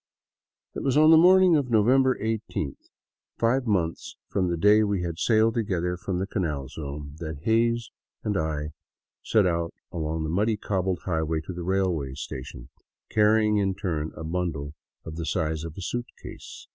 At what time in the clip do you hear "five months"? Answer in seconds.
3.37-4.15